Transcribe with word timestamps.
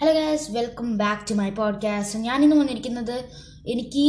Hello 0.00 0.12
guys 0.12 0.52
welcome 0.52 0.98
back 0.98 1.22
to 1.30 1.34
my 1.34 1.50
podcast 1.50 2.18
ഞാനിന്ന് 2.18 2.56
വന്നിരിക്കുന്നത് 2.56 3.30
എനിക്ക് 3.66 4.02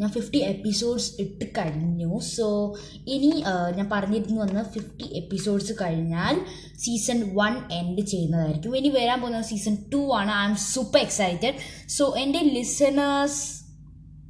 ഞാൻ 0.00 0.10
ഫിഫ്റ്റി 0.10 0.36
എപ്പിസോഡ്സ് 0.36 1.20
ഇട്ട് 1.20 1.44
കഴിഞ്ഞു. 1.44 2.18
സോ 2.18 2.76
ഇനി 3.06 3.30
ഞാൻ 3.76 3.90
പറഞ്ഞിരുന്നു 3.92 4.40
വന്ന് 4.40 4.62
ഫിഫ്റ്റി 4.74 5.06
എപ്പിസോഡ്സ് 5.12 5.72
കഴിഞ്ഞാൽ 5.72 6.40
സീസൺ 6.76 7.34
വൺ 7.34 7.72
എൻഡ് 7.72 8.00
ചെയ്യുന്നതായിരിക്കും. 8.00 8.76
ഇനി 8.76 8.88
വരാൻ 8.88 9.20
പോകുന്നത് 9.20 9.44
സീസൺ 9.44 9.76
ടു 9.94 10.12
ആണ്. 10.14 10.30
I 10.30 10.44
M 10.50 10.56
super 10.56 11.00
excited 11.00 11.54
so 11.88 12.14
എന്റെ 12.18 12.38
ലിസണേഴ്സ് 12.38 13.64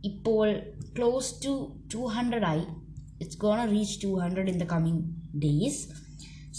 ഇപ്പോൾ 0.04 0.58
ക്ലോസ് 0.98 1.44
ടു 1.44 1.76
ടു 1.94 1.98
ഹൺഡ്രഡ് 1.98 2.44
ആയി. 2.44 2.64
It's 3.20 3.38
gone 3.38 3.70
reach 3.70 4.04
two 4.04 4.20
hundred 4.20 4.48
in 4.48 4.58
the 4.58 4.64
coming 4.64 5.02
days 5.40 5.82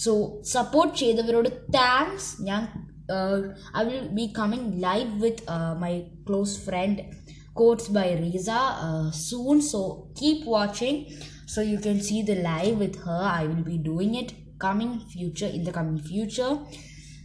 so 0.04 0.42
support 0.46 0.98
ചെയ്തവരോട് 0.98 1.50
thanks 1.50 2.42
ഞാൻ 2.42 2.81
uh, 3.10 3.42
I 3.74 3.84
will 3.84 4.10
be 4.10 4.32
coming 4.34 4.80
live 4.80 5.20
with 5.20 5.48
uh, 5.50 5.76
my 5.76 6.06
close 6.26 6.58
friend 6.58 7.16
Quotes 7.54 7.90
by 7.90 8.14
Reza 8.14 8.54
uh, 8.54 9.12
soon. 9.12 9.62
So 9.62 10.10
keep 10.16 10.46
watching 10.46 11.12
so 11.46 11.62
you 11.62 11.80
can 11.80 12.02
see 12.02 12.22
the 12.22 12.36
live 12.36 12.78
with 12.78 12.96
her. 13.04 13.22
I 13.24 13.46
will 13.46 13.64
be 13.64 13.78
doing 13.78 14.16
it 14.16 14.34
coming 14.58 15.00
future 15.10 15.48
in 15.48 15.64
the 15.64 15.72
coming 15.72 16.00
future. 16.00 16.60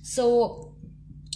So 0.03 0.76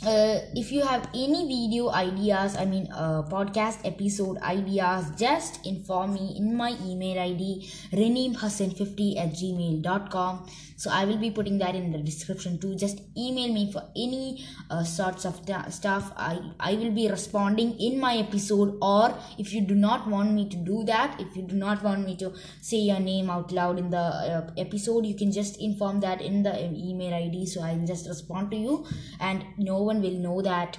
uh, 0.07 0.41
if 0.55 0.73
you 0.73 0.83
have 0.83 1.09
any 1.15 1.47
video 1.47 1.91
ideas 1.91 2.57
i 2.57 2.65
mean 2.65 2.89
uh, 2.93 3.23
podcast 3.23 3.79
episode 3.85 4.39
ideas 4.39 5.07
just 5.17 5.65
inform 5.67 6.15
me 6.15 6.35
in 6.37 6.57
my 6.57 6.75
email 6.85 7.19
id 7.19 7.69
reneemhassan50 7.93 9.19
at 9.19 9.31
gmail.com 9.33 10.47
so 10.77 10.91
i 10.91 11.05
will 11.05 11.19
be 11.19 11.31
putting 11.31 11.59
that 11.59 11.75
in 11.75 11.93
the 11.93 11.99
description 11.99 12.59
too. 12.59 12.75
Just 12.75 13.01
email 13.17 13.53
me 13.53 13.71
for 13.73 13.83
any 13.97 14.45
uh, 14.71 14.83
sorts 14.83 15.25
of 15.25 15.41
stuff. 15.79 16.13
I 16.17 16.41
i 16.59 16.75
will 16.75 16.93
be 16.99 17.09
responding 17.09 17.79
in 17.79 17.99
my 18.01 18.17
episode 18.17 18.79
or 18.83 19.15
if 19.39 19.53
you 19.53 19.61
do 19.61 19.75
not 19.75 20.07
want 20.09 20.33
me 20.33 20.49
to 20.49 20.57
do 20.57 20.83
that 20.85 21.21
if 21.21 21.37
you 21.37 21.43
do 21.43 21.57
not 21.57 21.83
want 21.83 22.07
me 22.07 22.17
to 22.23 22.33
say 22.61 22.79
your 22.79 23.01
name 23.01 23.31
out 23.31 23.53
loud 23.53 23.79
in 23.79 23.91
the 23.91 23.99
uh, 23.99 24.51
episode 24.57 25.07
you 25.07 25.15
can 25.15 25.33
just 25.33 25.61
inform 25.61 26.01
that 26.01 26.21
in 26.21 26.43
the 26.43 26.55
email 26.89 27.15
id 27.15 27.47
so 27.47 27.63
i'll 27.63 27.87
just 27.87 28.09
respond 28.09 28.51
to 28.51 28.57
you 28.57 28.87
and 29.21 29.45
no 29.59 29.83
one 29.91 30.01
will 30.07 30.19
know 30.27 30.39
that 30.51 30.73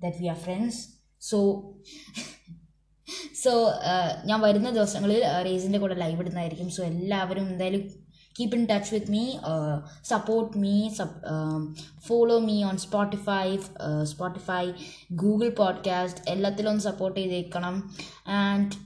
that 0.00 0.16
we 0.20 0.28
are 0.34 0.40
friends. 0.46 0.76
So 1.22 1.38
so 3.44 3.52
ഞാൻ 4.24 4.38
വരുന്ന 4.40 4.70
ദിവസങ്ങളിൽ 4.70 5.20
റേസിന്റെ 5.46 5.78
കൂടെ 5.78 5.94
live 5.94 6.20
ഇടുന്നതായിരിക്കും. 6.20 6.68
So 6.70 6.82
എല്ലാവരും 6.82 7.46
എന്തായാലും 7.48 7.82
keep 8.40 8.56
in 8.56 8.64
touch 8.66 8.90
with 8.94 9.10
me 9.10 9.24
support 10.04 10.58
me 10.58 10.74
follow 12.06 12.36
me 12.38 12.56
on 12.64 12.76
Spotify 12.76 13.46
Spotify 14.02 14.64
Google 15.12 15.48
podcast 15.50 16.22
എല്ലാത്തിലും 16.28 16.70
ഒന്ന് 16.70 16.82
support 16.82 17.18
ചെയ്തേക്കണം. 17.20 17.76
And 18.40 18.76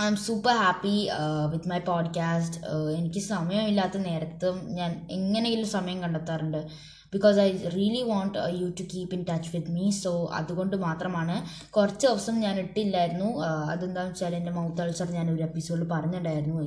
I'm 0.06 0.16
super 0.16 0.52
happy 0.52 1.08
with 1.52 1.68
my 1.68 1.78
podcast 1.78 2.58
എനിക്ക് 2.96 3.18
സമയമില്ലാത്ത 3.18 3.96
നേരത്തും 3.98 4.74
ഞാൻ 4.74 5.08
എങ്ങനെയെങ്കിലും 5.10 5.68
സമയം 5.68 6.02
കണ്ടെത്താറുണ്ട്. 6.02 6.68
Because 7.12 7.38
I 7.38 7.50
really 7.68 8.02
want 8.02 8.38
you 8.38 8.68
to 8.68 8.82
keep 8.82 9.14
in 9.14 9.22
touch 9.22 9.56
with 9.56 9.70
me 9.70 9.90
so 9.90 10.26
അതുകൊണ്ട് 10.32 10.76
മാത്രമാണ് 10.76 11.46
കുറച്ച് 11.70 12.06
ദിവസം 12.06 12.40
ഞാൻ 12.40 12.58
ഇട്ടില്ലായിരുന്നു. 12.58 13.24
Uh, 13.24 13.64
അതെന്താണെന്ന് 13.72 14.12
വെച്ചാൽ 14.12 14.34
എന്റെ 14.34 14.50
മൗത്ത് 14.50 14.82
അൾസർ 14.82 15.10
ഞാൻ 15.10 15.34
ഒരു 15.34 15.42
എപ്പിസോഡിൽ 15.42 15.84
പറഞ്ഞിട്ടുണ്ടായിരുന്നു. 15.84 16.60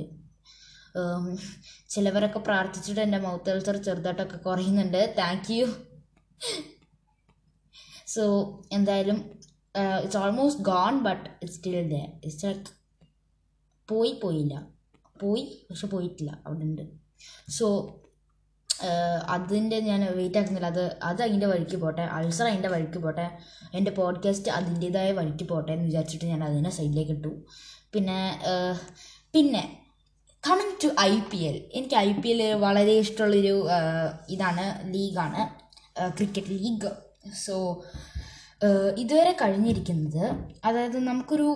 Um, 1.02 1.40
ചിലവരൊക്കെ 1.90 2.40
പ്രാർത്ഥിച്ചിട്ട് 2.40 3.02
എന്റെ 3.02 3.18
മൗത്ത് 3.18 3.50
അൾസർ 3.50 3.78
ചെറുതായിട്ടൊക്കെ 3.78 4.38
കുറയുന്നുണ്ട്. 4.38 5.16
താങ്ക് 5.18 5.52
യു 5.54 5.68
സോ 8.08 8.24
എന്തായാലും 8.72 9.18
it's 10.04 10.18
almost 10.18 10.64
gone 10.64 11.04
but 11.04 11.30
it's 11.44 11.58
still 11.58 11.90
the 11.90 11.98
it's 12.26 12.46
like 12.46 12.81
പോയി 13.92 14.14
പോയില്ല. 14.24 14.54
പോയി 15.22 15.44
പക്ഷെ 15.70 15.88
പോയിട്ടില്ല. 15.88 16.32
അവിടെ 16.46 16.66
ഉണ്ട് 16.70 16.86
സോ 17.58 17.68
അതിന്റെ 19.34 19.78
ഞാൻ 19.88 20.02
വെയിറ്റ് 20.18 20.40
ആക്കുന്നില്ല 20.40 20.70
അത് 20.74 20.84
അത് 21.10 21.20
അതിന്റെ 21.26 21.48
വഴിക്ക് 21.52 21.78
പോട്ടെ. 21.82 22.04
അൾസർ 22.18 22.46
അതിന്റെ 22.52 22.70
വഴിക്ക് 22.74 23.00
പോട്ടെ. 23.04 23.26
എന്റെ 23.74 23.92
പോഡ്കാസ്റ്റ് 23.92 24.52
അതിന്റേതായ 24.52 25.10
വഴിക്ക് 25.20 25.46
പോട്ടെ 25.50 25.72
എന്ന് 25.74 25.86
വിചാരിച്ചിട്ട് 25.86 26.26
ഞാൻ 26.26 26.44
അതിനെ 26.44 26.72
സൈഡിലേക്ക് 26.78 27.14
ഇട്ടു. 27.18 27.34
പിന്നെ 27.94 28.20
പിന്നെ 29.34 29.64
coming 30.44 30.76
to 30.84 30.90
I 31.02 31.14
P 31.32 31.40
L 31.50 31.58
എനിക്ക് 31.74 31.96
ഐ 31.96 32.10
പി 32.22 32.30
എൽ 32.34 32.42
വളരെ 32.66 32.94
ഇഷ്ടമുള്ളൊരു 33.04 33.56
ഇതാണ് 34.30 34.66
ലീഗാണ്. 34.94 35.42
Cricket 36.18 36.52
league. 36.52 36.92
സോ 37.46 37.56
ഇതുവരെ 39.02 39.32
കഴിഞ്ഞിരിക്കുന്നത്. 39.42 40.24
അതായത് 40.68 40.98
നമുക്കൊരു 41.08 41.48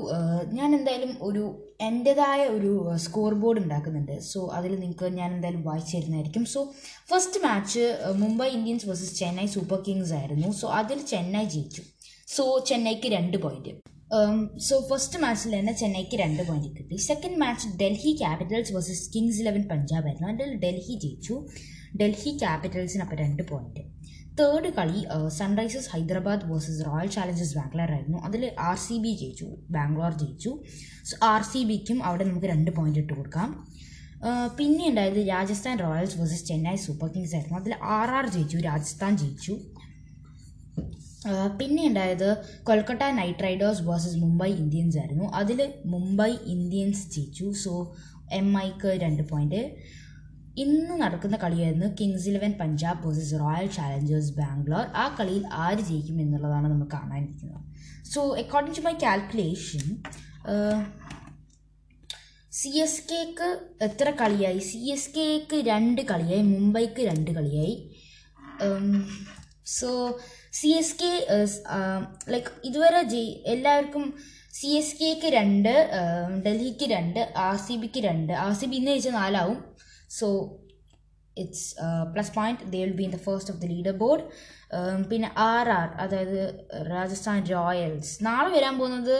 ഞാൻ 0.57 0.69
എന്തായാലും 0.77 1.11
ഒരു 1.27 1.43
എന്റെതായ 1.87 2.41
ഒരു 2.55 2.71
സ്കോർ 3.03 3.33
ബോർഡ് 3.41 3.59
ഉണ്ടാക്കുന്നുണ്ട്. 3.63 4.15
സോ 4.29 4.39
അതിൽ 4.57 4.71
നിങ്ങൾക്ക് 4.83 5.07
ഞാൻ 5.19 5.29
എന്തായാലും 5.35 5.63
വായിച്ചു 5.67 5.93
തരുന്നതായിരിക്കും. 5.97 6.45
So 6.53 6.61
first 7.09 7.41
match 7.45 7.83
Mumbai 8.21 8.47
Indians 8.57 8.87
versus 8.89 9.15
Chennai 9.21 9.47
Super 9.55 9.79
Kings 9.87 10.13
ആയിരുന്നു. 10.19 10.49
സോ 10.61 10.67
അതിൽ 10.79 11.01
ചെന്നൈ 11.11 11.45
ജയിച്ചു. 11.55 11.83
സോ 12.35 12.45
ചെന്നൈക്ക് 12.69 13.09
രണ്ട് 13.17 13.37
പോയിന്റ് 13.43 13.73
സോ 14.67 14.75
ഫസ്റ്റ് 14.89 15.19
മാച്ചിൽ 15.23 15.53
തന്നെ 15.59 15.73
ചെന്നൈക്ക് 15.81 16.15
രണ്ട് 16.21 16.41
പോയിന്റ് 16.47 16.69
കിട്ടി. 16.77 16.97
Second 17.09 17.39
match 17.43 17.67
Delhi 17.81 18.11
Capitals 18.21 18.73
versus 18.75 19.05
Kings 19.15 19.39
Eleven 19.41 19.63
Punjab 19.71 20.07
ആയിരുന്നു. 20.09 20.27
അതിൽ 20.33 20.49
ഡൽഹി 20.63 20.95
ജയിച്ചു. 21.03 21.35
ഡൽഹി 22.01 22.31
ക്യാപിറ്റൽസിന് 22.43 23.03
അപ്പോൾ 23.05 23.19
രണ്ട് 23.23 23.43
പോയിന്റ് 23.51 23.83
തേർഡ് 24.39 24.69
കളി 24.77 24.99
Sunrisers 25.39 25.89
Hyderabad 25.93 26.45
versus 26.49 26.81
Royal 26.87 27.09
Challengers 27.15 27.55
Bangalore 27.57 27.91
ആയിരുന്നു. 27.95 28.19
അതിൽ 28.27 28.43
ആർ 28.69 28.77
സി 28.85 28.95
ബി 29.03 29.11
ജയിച്ചു 29.21 29.47
ബാംഗ്ലൂർ 29.75 30.13
ജയിച്ചു. 30.21 30.51
സോ 31.09 31.15
ആർ 31.33 31.43
സി 31.51 31.61
ബിക്കും 31.69 31.99
അവിടെ 32.07 32.25
നമുക്ക് 32.29 32.49
രണ്ട് 32.53 32.71
പോയിന്റ് 32.77 33.01
ഇട്ട് 33.03 33.13
കൊടുക്കാം. 33.19 33.49
പിന്നെ 34.57 34.83
ഉണ്ടായത് 34.91 35.19
Rajasthan 35.33 35.75
Royals 35.85 36.15
versus 36.19 36.45
Chennai 36.49 36.75
Super 36.85 37.07
Kings 37.15 37.33
ആയിരുന്നു. 37.37 37.57
അതിൽ 37.61 37.73
ആർ 37.97 38.11
ആർ 38.17 38.27
ജയിച്ചു 38.35 38.57
രാജസ്ഥാൻ 38.69 39.13
ജയിച്ചു. 39.23 39.55
പിന്നെ 41.59 41.81
ഉണ്ടായത് 41.89 42.29
Kolkata 42.67 43.03
Knight 43.19 43.43
Riders 43.45 43.83
versus 43.89 44.17
Mumbai 44.23 44.49
Indians 44.63 44.97
ആയിരുന്നു. 45.01 45.27
അതിൽ 45.41 45.59
മുംബൈ 45.93 46.31
ഇന്ത്യൻസ് 46.55 47.05
ജയിച്ചു. 47.15 47.47
സോ 47.63 47.73
എം 48.39 48.49
ഐക്ക് 48.67 48.91
രണ്ട് 49.03 49.23
പോയിന്റ് 49.31 49.61
ഇന്ന് 50.63 50.95
നടക്കുന്ന 51.01 51.37
കളിയായിരുന്നു 51.41 51.87
Kings 51.99 52.27
Eleven 52.31 52.51
Punjab 52.59 53.01
versus 53.05 53.39
Royal 53.41 53.67
Challengers 53.77 54.33
Bangalore 54.37 54.85
ആ 55.01 55.05
കളിയിൽ 55.17 55.43
ആര് 55.63 55.81
ജയിക്കും 55.89 56.17
എന്നുള്ളതാണ് 56.23 56.67
നമ്മൾ 56.73 56.87
കാണാനിരിക്കുന്നത്. 56.93 57.63
So 58.11 58.21
according 58.43 58.77
to 58.79 58.83
my 58.87 58.93
calculation 59.05 59.85
C 62.59 62.71
S 62.85 63.01
കെക്ക് 63.09 63.49
എത്ര 63.87 64.07
കളിയായി? 64.21 64.59
സി 64.69 64.79
എസ് 64.93 65.11
കെക്ക് 65.17 65.57
രണ്ട് 65.71 66.01
കളിയായി 66.11 66.43
മുംബൈക്ക് 66.53 67.01
രണ്ട് 67.09 67.31
കളിയായി. 67.37 67.75
So 69.77 69.89
C 70.59 70.69
S 70.79 70.97
K 71.01 71.11
like 72.33 72.51
ഇതുവരെ 72.69 73.01
ജയി 73.13 73.29
എല്ലാവർക്കും 73.53 74.05
സി 74.59 74.69
എസ് 74.79 74.97
കെക്ക് 74.99 75.29
രണ്ട് 75.39 75.73
ഡൽഹിക്ക് 76.45 76.85
രണ്ട് 76.95 77.21
ആർ 77.45 77.57
സി 77.67 77.75
ബിക്ക് 77.81 78.01
രണ്ട്. 78.09 78.33
ആർ 78.43 78.53
സി 78.59 78.65
ബി 78.71 78.77
ഇന്ന് 78.81 78.91
ജയിച്ചാൽ 78.91 79.15
നാലാവും. 79.21 79.57
So 80.19 80.27
it's 81.43 81.67
plus 82.13 82.33
point 82.35 82.67
they 82.73 82.81
will 82.85 82.97
be 82.99 83.05
in 83.07 83.13
the 83.15 83.19
first 83.27 83.51
of 83.53 83.59
the 83.63 83.69
leader 83.73 83.95
board 84.03 84.23
പിന്നെ 85.09 85.29
ആർ 85.51 85.67
ആർ 85.79 85.89
അതായത് 86.03 86.39
രാജസ്ഥാൻ 86.93 87.39
റോയൽസ് 87.53 88.11
നാളെ 88.27 88.49
വരാൻ 88.55 88.75
പോകുന്നത് 88.79 89.17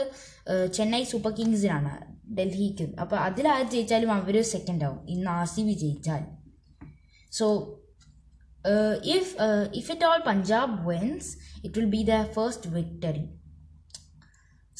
ചെന്നൈ 0.76 1.02
സൂപ്പർ 1.12 1.32
കിങ്സിനാണ് 1.38 1.94
ഡൽഹിക്ക്. 2.38 2.86
അപ്പോൾ 3.02 3.18
അതിൽ 3.26 3.46
ആര് 3.54 3.68
ജയിച്ചാലും 3.74 4.10
അവർ 4.18 4.36
സെക്കൻഡ് 4.54 4.84
ആവും. 4.86 5.00
ഇന്ന് 5.14 5.30
ആർ 5.38 5.46
സി 5.54 5.62
ബി 5.68 5.74
ജയിച്ചാൽ 5.82 6.22
so 7.32 7.46
if 9.16 9.32
if 9.80 9.90
it 9.94 10.06
all 10.08 10.20
Punjab 10.30 10.74
wins 10.90 11.30
it 11.64 11.74
will 11.78 11.90
be 11.96 12.02
the 12.10 12.16
first 12.36 12.70
victory 12.76 13.24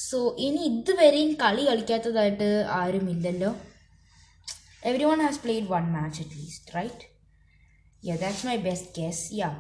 so 0.09 0.19
ഇനി 0.47 0.63
ഇതുവരെയും 0.71 1.31
കളി 1.43 1.63
കളിക്കാത്തതായിട്ട് 1.69 2.49
ആരുമില്ലല്ലോ. 2.81 3.51
Every 4.91 5.05
has 5.27 5.39
played 5.47 5.67
one 5.79 5.89
match 5.97 6.19
at 6.25 6.33
least 6.41 6.65
right? 6.79 7.01
Yeah 8.03 8.19
that's 8.23 8.43
my 8.51 8.59
best 8.69 8.87
guess 8.99 9.21
yeah. 9.41 9.55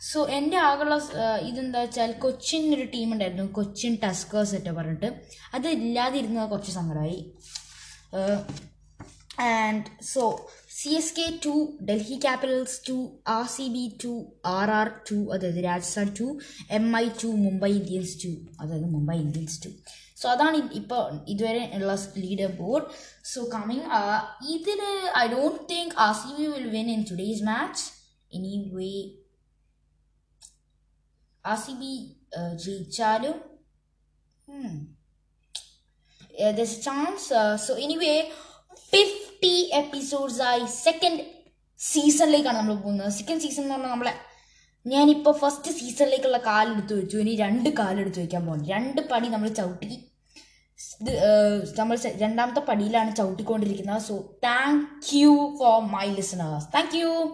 So 0.00 0.18
എന്റെ 0.38 0.56
ആകെയുള്ള 0.68 0.96
ഇതെന്താ 1.48 1.80
വെച്ചാൽ 1.84 2.10
കൊച്ചിൻ 2.24 2.62
ഒരു 2.74 2.84
ടീം 2.94 3.12
ഉണ്ടായിരുന്നു 3.12 3.44
കൊച്ചിൻ 3.58 3.92
ടസ്കേഴ്സ് 4.02 4.54
ഒക്കെ 4.56 4.72
പറഞ്ഞിട്ട്. 4.78 5.08
അത് 5.54 5.68
ഇല്ലാതിരുന്നത് 5.68 6.50
കുറച്ച് 6.50 6.72
സങ്കടമായി 6.72 7.18
and 9.38 9.84
so 10.04 10.22
C 10.70 10.88
S 10.88 11.14
K 11.16 11.38
two 11.44 11.54
Delhi 11.82 12.16
Capitals 12.16 12.88
two 12.88 12.96
R 13.28 13.46
C 13.46 13.68
B 13.68 13.92
two 14.04 14.26
R 14.46 14.70
R 14.70 14.88
two 15.10 15.32
അതായത് 15.32 15.64
Rajasthan 15.64 16.14
two 16.14 16.38
M 16.70 16.96
I 16.96 17.08
two 17.22 17.26
Mumbai 17.26 17.70
Indians 17.70 18.24
two 18.24 18.32
അതായത് 18.60 18.84
മുംബൈ 18.84 19.16
ഇന്ത്യൻസ് 19.16 19.62
ടു 19.64 19.72
സോ 20.20 20.28
അതാണ് 20.28 20.70
ഇപ്പോൾ 20.72 21.24
ഇതുവരെ 21.28 21.70
ഉള്ള 21.74 21.94
ലീഡർ 22.16 22.52
ബോർഡ് 22.56 22.86
സോ 23.24 23.40
കമ്മിങ് 23.54 23.86
ഇതിൽ 24.48 24.80
I 25.16 25.26
don't 25.28 25.60
think 25.70 25.94
R 25.98 26.14
C 26.14 26.30
B 26.38 26.46
will 26.46 26.68
win 26.70 26.90
in 26.90 27.04
today's 27.10 27.42
match 27.42 27.84
any 28.32 28.70
way 28.72 28.90
R 31.44 31.56
C 31.56 31.72
B 31.72 31.92
ജയിച്ചാലും 32.56 33.36
chance 36.82 37.28
so 37.66 37.74
anyway 37.74 38.32
fifty 38.92 39.54
episodes 39.74 40.42
ആയി 40.42 40.64
second 40.84 41.20
സീസണിലേക്കാണ് 41.78 42.58
നമ്മൾ 42.58 42.74
പോകുന്നത്. 42.74 43.12
സെക്കൻഡ് 43.12 43.40
സീസൺ 43.40 43.62
എന്ന് 43.62 43.74
പറഞ്ഞാൽ 43.74 43.90
നമ്മളെ 43.90 44.14
ഞാനിപ്പോൾ 44.86 45.34
ഫസ്റ്റ് 45.38 45.70
സീസണിലേക്കുള്ള 45.78 46.38
കാലെടുത്ത് 46.38 46.94
വെച്ചു. 47.00 47.16
ഇനി 47.16 47.36
രണ്ട് 47.36 47.68
കാലെടുത്ത് 47.68 48.18
വയ്ക്കാൻ 48.18 48.46
പോകുന്നു. 48.46 48.68
രണ്ട് 48.68 49.00
പടി 49.08 49.28
നമ്മൾ 49.28 49.48
ചവിട്ടി. 49.48 49.98
നമ്മൾ 51.78 51.98
രണ്ടാമത്തെ 52.16 52.60
പടിയിലാണ് 52.60 53.16
ചവിട്ടിക്കൊണ്ടിരിക്കുന്നത്. 53.16 54.02
So 54.02 54.14
thank 54.44 55.16
you 55.16 55.56
for 55.60 55.80
my 55.80 56.06
listeners 56.14 56.66
thank 56.74 56.96
you 56.96 57.10